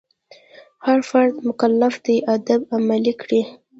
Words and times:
هر 0.85 0.99
فرد 1.09 1.33
مکلف 1.49 1.93
دی 2.05 2.15
آداب 2.33 2.61
عملي 2.75 3.13
کړي. 3.21 3.41